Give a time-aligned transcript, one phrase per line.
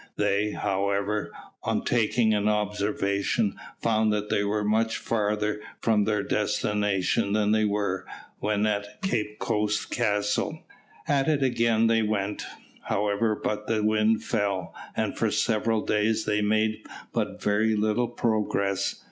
[0.17, 1.29] They, however,
[1.61, 7.65] on taking an observation, found that they were much farther from their destination than they
[7.65, 8.07] were
[8.39, 10.59] when at Cape Coast Castle.
[11.07, 12.41] At it again they went,
[12.85, 16.81] however, but the wind fell, and for several days they made
[17.13, 18.95] but very little progress.